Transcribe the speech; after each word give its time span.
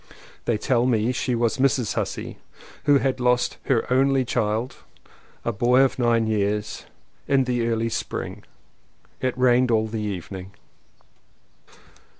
They 0.45 0.57
tell 0.57 0.87
me 0.87 1.11
she 1.11 1.35
was 1.35 1.59
Mrs. 1.59 1.93
Hussey, 1.93 2.39
who 2.85 2.97
had 2.97 3.19
lost 3.19 3.59
her 3.65 3.85
only 3.93 4.25
child— 4.25 4.77
a 5.45 5.51
boy 5.51 5.81
of 5.81 5.99
nine 5.99 6.25
years— 6.25 6.85
in 7.27 7.43
the 7.43 7.67
early 7.67 7.89
spring. 7.89 8.43
It 9.21 9.37
rained 9.37 9.69
all 9.69 9.85
the 9.85 10.01
evening. 10.01 10.53